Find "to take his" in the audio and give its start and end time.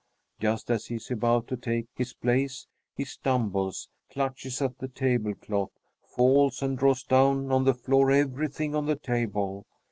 1.49-2.15